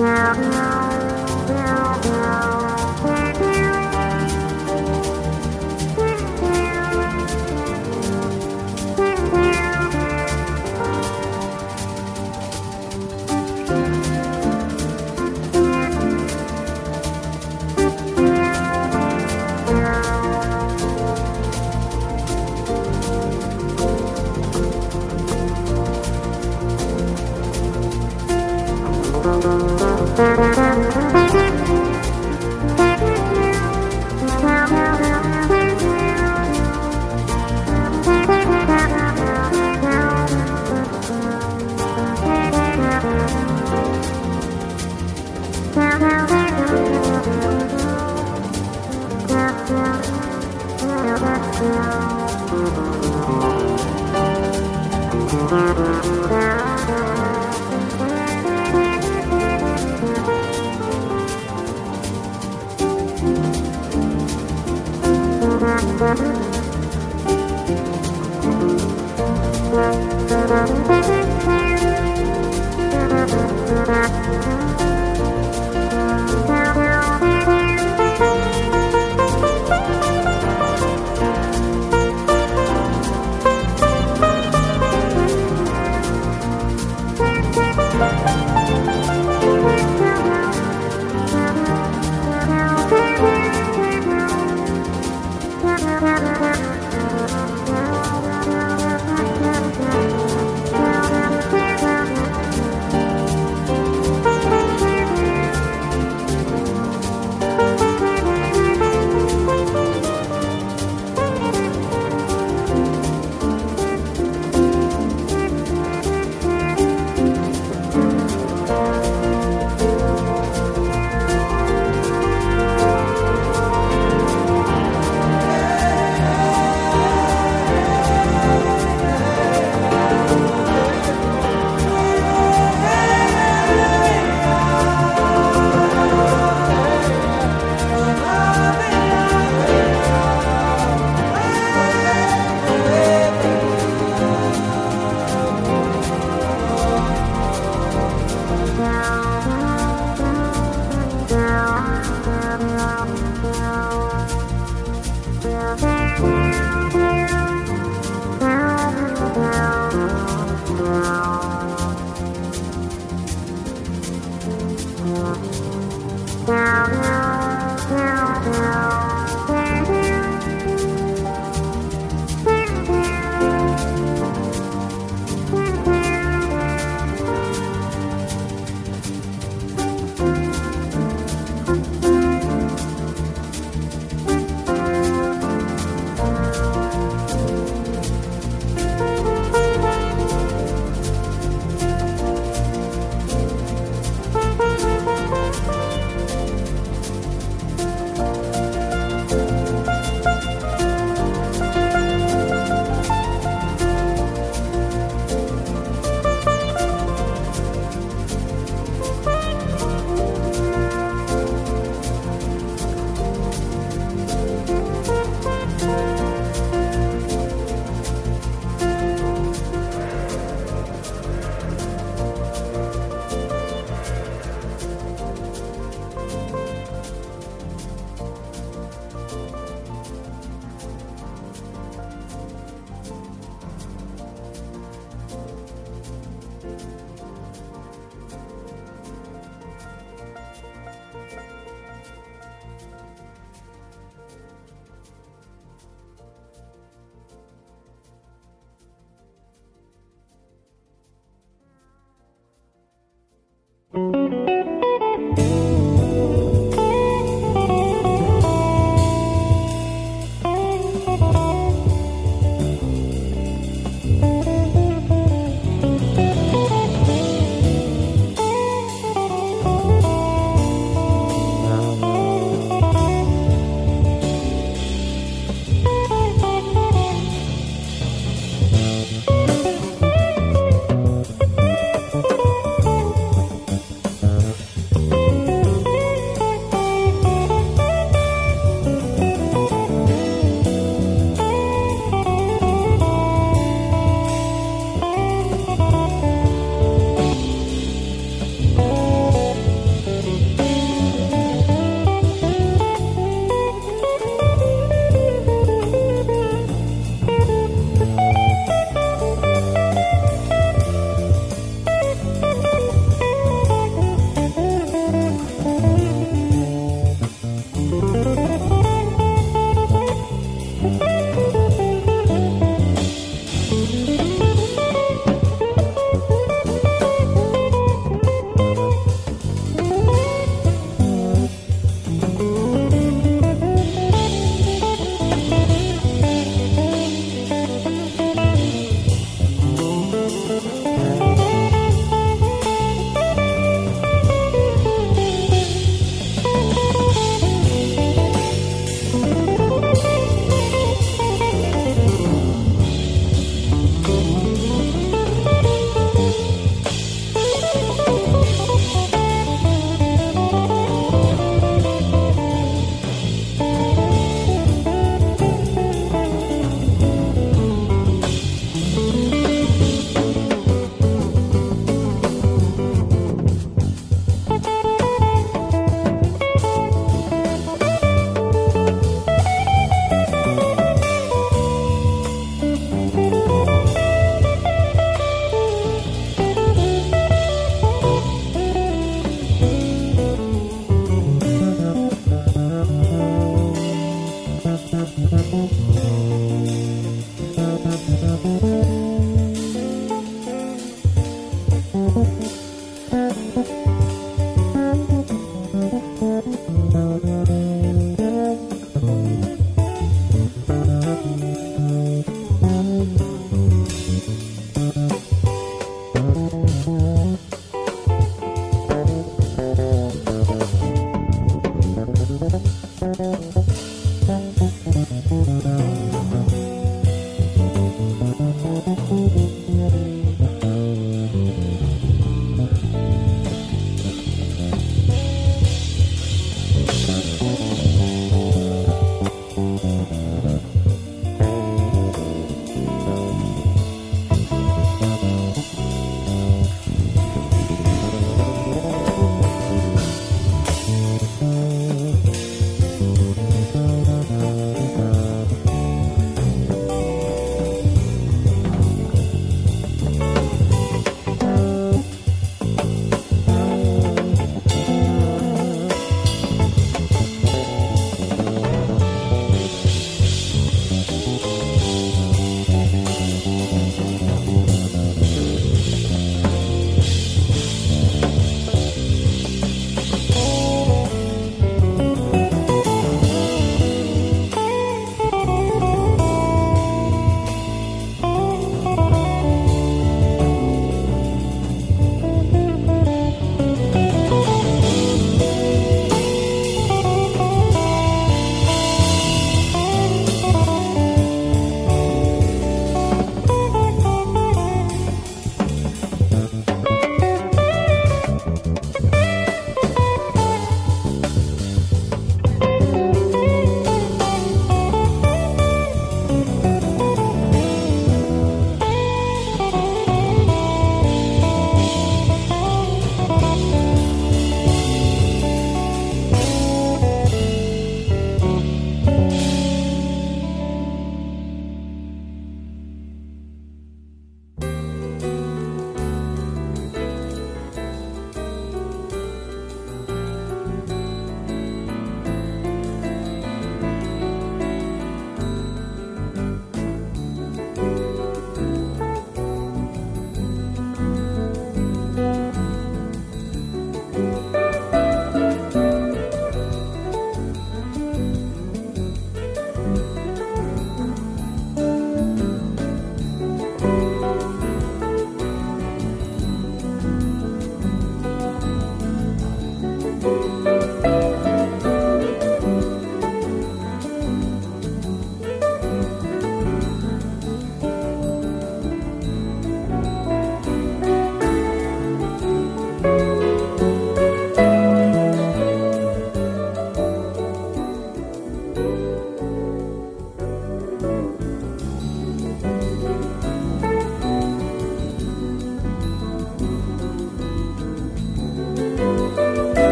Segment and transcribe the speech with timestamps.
[0.00, 0.89] Wow.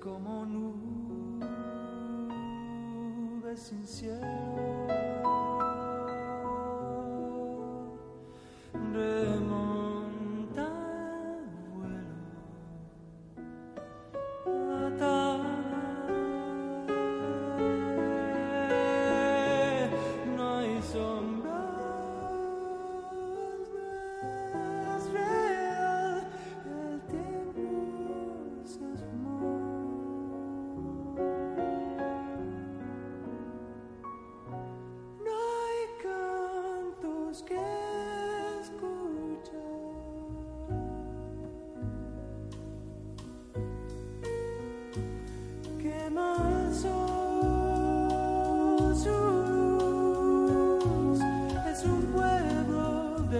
[0.00, 0.80] Como nubes
[3.60, 4.69] sin cielo.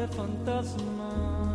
[0.00, 1.49] De fantasmas.